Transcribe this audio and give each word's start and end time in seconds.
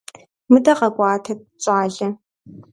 Мыдэ 0.51 0.73
къэкӀуатэт, 0.79 1.39
щӀалэ. 1.63 2.07